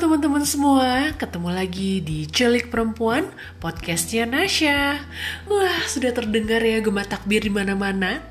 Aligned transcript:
teman-teman 0.00 0.40
semua, 0.48 1.12
ketemu 1.20 1.52
lagi 1.52 2.00
di 2.00 2.24
Celik 2.24 2.72
Perempuan, 2.72 3.28
podcastnya 3.60 4.24
Nasya. 4.24 4.96
Wah, 5.44 5.84
sudah 5.84 6.16
terdengar 6.16 6.64
ya 6.64 6.80
gema 6.80 7.04
takbir 7.04 7.44
di 7.44 7.52
mana-mana. 7.52 8.24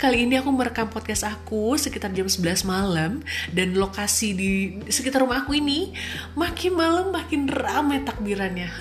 Kali 0.00 0.24
ini 0.24 0.40
aku 0.40 0.48
merekam 0.48 0.88
podcast 0.88 1.28
aku 1.28 1.76
sekitar 1.76 2.16
jam 2.16 2.24
11 2.24 2.64
malam 2.64 3.20
dan 3.52 3.76
lokasi 3.76 4.32
di 4.32 4.50
sekitar 4.88 5.20
rumah 5.20 5.44
aku 5.44 5.60
ini 5.60 5.92
makin 6.32 6.72
malam 6.72 7.12
makin 7.12 7.52
ramai 7.52 8.00
takbirannya. 8.00 8.72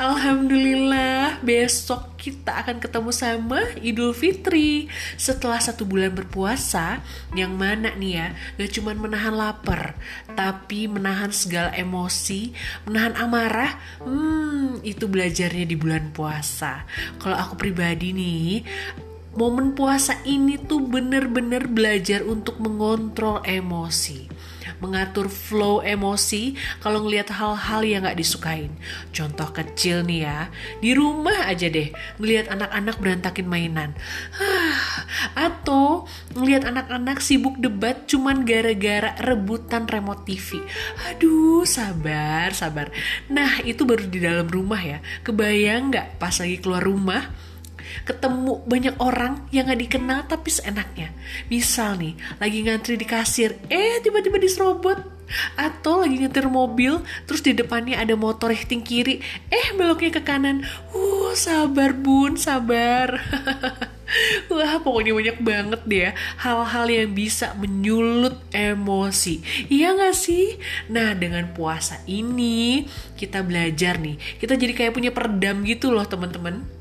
Alhamdulillah 0.00 1.44
besok 1.44 2.16
kita 2.16 2.64
akan 2.64 2.80
ketemu 2.80 3.12
sama 3.12 3.60
Idul 3.84 4.16
Fitri. 4.16 4.88
Setelah 5.20 5.60
satu 5.60 5.84
bulan 5.84 6.16
berpuasa 6.16 7.04
yang 7.36 7.52
mana 7.52 7.92
nih 7.92 8.12
ya 8.16 8.26
gak 8.56 8.80
cuman 8.80 8.96
menahan 8.96 9.36
lapar 9.36 10.00
tapi 10.32 10.88
menahan 10.88 11.28
segala 11.36 11.76
emosi 11.76 12.56
menahan 12.88 13.12
amarah 13.12 13.76
hmm 14.00 14.80
itu 14.88 15.04
belajarnya 15.04 15.68
di 15.68 15.76
bulan 15.76 16.16
puasa. 16.16 16.88
Kalau 17.20 17.36
aku 17.36 17.60
pribadi 17.60 18.16
nih 18.16 18.64
momen 19.36 19.76
puasa 19.76 20.16
ini 20.24 20.56
tuh 20.56 20.80
bener-bener 20.80 21.68
belajar 21.68 22.24
untuk 22.24 22.56
mengontrol 22.56 23.44
emosi 23.44 24.29
mengatur 24.80 25.28
flow 25.28 25.84
emosi 25.84 26.56
kalau 26.80 27.04
ngelihat 27.04 27.32
hal-hal 27.32 27.80
yang 27.84 28.04
gak 28.04 28.18
disukain. 28.18 28.72
Contoh 29.14 29.48
kecil 29.52 30.02
nih 30.04 30.26
ya, 30.26 30.48
di 30.80 30.96
rumah 30.96 31.46
aja 31.46 31.68
deh 31.68 31.92
ngelihat 32.18 32.50
anak-anak 32.52 32.96
berantakin 32.98 33.46
mainan. 33.46 33.90
Atau 35.36 36.08
ngelihat 36.34 36.66
anak-anak 36.66 37.20
sibuk 37.20 37.60
debat 37.60 38.08
cuman 38.08 38.42
gara-gara 38.42 39.14
rebutan 39.22 39.86
remote 39.86 40.24
TV. 40.26 40.64
Aduh, 41.12 41.62
sabar, 41.68 42.50
sabar. 42.56 42.88
Nah, 43.28 43.62
itu 43.62 43.84
baru 43.84 44.08
di 44.08 44.18
dalam 44.18 44.48
rumah 44.48 44.80
ya. 44.80 44.98
Kebayang 45.22 45.92
gak 45.92 46.18
pas 46.18 46.34
lagi 46.40 46.58
keluar 46.58 46.82
rumah? 46.82 47.49
Ketemu 48.04 48.62
banyak 48.64 48.96
orang 48.98 49.44
yang 49.54 49.68
gak 49.68 49.80
dikenal 49.80 50.26
tapi 50.26 50.48
seenaknya. 50.52 51.12
Misal 51.52 52.00
nih, 52.00 52.14
lagi 52.38 52.58
ngantri 52.64 52.94
di 52.96 53.06
kasir, 53.06 53.56
eh 53.68 54.00
tiba-tiba 54.02 54.40
diserobot. 54.40 54.98
Atau 55.54 56.02
lagi 56.02 56.18
nyetir 56.18 56.50
mobil, 56.50 56.98
terus 57.22 57.38
di 57.38 57.54
depannya 57.54 58.02
ada 58.02 58.18
motor 58.18 58.50
rifting 58.50 58.82
kiri, 58.82 59.22
eh 59.46 59.66
beloknya 59.78 60.10
ke 60.18 60.22
kanan. 60.26 60.66
Uh, 60.90 61.30
sabar 61.38 61.94
bun, 61.94 62.34
sabar. 62.34 63.14
Wah 64.50 64.82
pokoknya 64.82 65.14
banyak 65.14 65.38
banget 65.38 65.80
deh 65.86 66.00
ya 66.10 66.12
hal-hal 66.42 66.86
yang 66.90 67.14
bisa 67.14 67.54
menyulut 67.54 68.42
emosi. 68.50 69.38
Iya 69.70 69.94
gak 69.94 70.18
sih? 70.18 70.58
Nah 70.90 71.14
dengan 71.14 71.54
puasa 71.54 72.02
ini 72.10 72.90
kita 73.14 73.46
belajar 73.46 74.02
nih. 74.02 74.18
Kita 74.42 74.58
jadi 74.58 74.74
kayak 74.74 74.98
punya 74.98 75.14
peredam 75.14 75.62
gitu 75.62 75.94
loh 75.94 76.02
teman-teman 76.02 76.79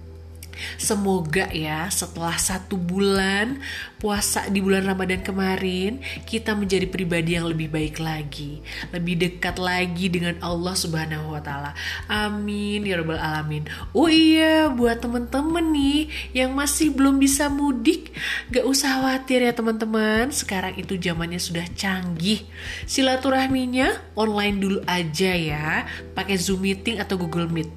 Semoga 0.77 1.49
ya 1.49 1.89
setelah 1.91 2.37
satu 2.37 2.77
bulan 2.79 3.59
puasa 3.99 4.47
di 4.47 4.63
bulan 4.63 4.87
Ramadan 4.87 5.19
kemarin 5.19 5.99
kita 6.23 6.55
menjadi 6.55 6.87
pribadi 6.87 7.35
yang 7.35 7.51
lebih 7.51 7.67
baik 7.67 7.99
lagi, 7.99 8.63
lebih 8.95 9.19
dekat 9.19 9.59
lagi 9.59 10.07
dengan 10.07 10.39
Allah 10.39 10.71
Subhanahu 10.73 11.35
wa 11.35 11.41
taala. 11.43 11.75
Amin 12.07 12.87
ya 12.87 13.03
rabbal 13.03 13.19
alamin. 13.19 13.67
Oh 13.91 14.07
iya, 14.07 14.71
buat 14.71 15.03
temen-temen 15.03 15.65
nih 15.75 15.99
yang 16.31 16.55
masih 16.55 16.95
belum 16.95 17.19
bisa 17.19 17.51
mudik, 17.51 18.15
gak 18.53 18.63
usah 18.63 18.99
khawatir 18.99 19.43
ya 19.43 19.51
teman-teman. 19.51 20.31
Sekarang 20.31 20.75
itu 20.79 20.95
zamannya 20.95 21.41
sudah 21.41 21.67
canggih. 21.75 22.47
Silaturahminya 22.87 24.15
online 24.15 24.57
dulu 24.63 24.79
aja 24.87 25.31
ya, 25.35 25.83
pakai 26.15 26.39
Zoom 26.39 26.63
meeting 26.63 26.99
atau 26.99 27.19
Google 27.19 27.47
Meet. 27.47 27.69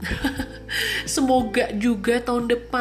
Semoga 1.15 1.71
juga 1.77 2.23
tahun 2.23 2.49
depan 2.49 2.72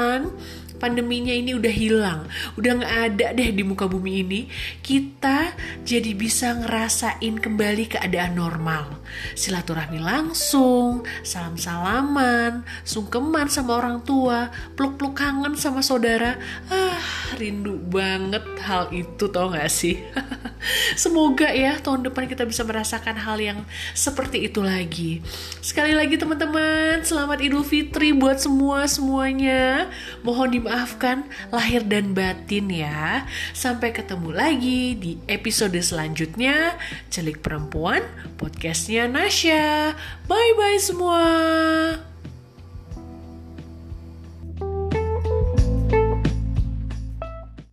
pandeminya 0.81 1.29
ini 1.29 1.53
udah 1.53 1.69
hilang, 1.69 2.25
udah 2.57 2.71
nggak 2.81 2.95
ada 3.13 3.27
deh 3.37 3.53
di 3.53 3.61
muka 3.61 3.85
bumi 3.85 4.25
ini, 4.25 4.41
kita 4.81 5.53
jadi 5.85 6.17
bisa 6.17 6.57
ngerasain 6.57 7.37
kembali 7.37 7.93
keadaan 7.93 8.33
normal. 8.33 8.97
Silaturahmi 9.37 10.01
langsung, 10.01 11.05
salam-salaman, 11.21 12.65
sungkeman 12.81 13.45
sama 13.45 13.77
orang 13.77 14.01
tua, 14.01 14.49
peluk-peluk 14.73 15.13
kangen 15.13 15.53
sama 15.53 15.85
saudara. 15.85 16.41
Ah, 16.73 16.97
rindu 17.37 17.77
banget 17.77 18.43
hal 18.65 18.89
itu 18.89 19.29
tau 19.29 19.53
gak 19.53 19.69
sih? 19.69 20.01
Semoga 20.93 21.49
ya 21.49 21.77
tahun 21.81 22.05
depan 22.05 22.29
kita 22.29 22.45
bisa 22.45 22.61
merasakan 22.61 23.17
hal 23.17 23.37
yang 23.41 23.59
seperti 23.97 24.45
itu 24.45 24.61
lagi. 24.61 25.23
Sekali 25.59 25.97
lagi 25.97 26.17
teman-teman, 26.17 27.01
selamat 27.01 27.41
Idul 27.41 27.65
Fitri 27.65 28.13
buat 28.13 28.37
semua 28.37 28.85
semuanya. 28.85 29.89
Mohon 30.21 30.61
dimaafkan 30.61 31.25
lahir 31.49 31.81
dan 31.85 32.13
batin 32.13 32.69
ya. 32.69 33.25
Sampai 33.57 33.95
ketemu 33.95 34.29
lagi 34.29 34.93
di 34.93 35.11
episode 35.25 35.77
selanjutnya. 35.81 36.77
Celik 37.09 37.41
Perempuan, 37.41 38.05
podcastnya 38.37 39.09
Nasya. 39.09 39.97
Bye-bye 40.29 40.79
semua. 40.79 41.21